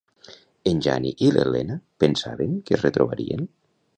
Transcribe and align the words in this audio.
En 0.71 0.79
Jani 0.85 1.11
i 1.25 1.29
l'Elena 1.35 1.77
pensaven 2.05 2.57
que 2.69 2.79
es 2.79 2.83
retrobarien? 2.87 3.49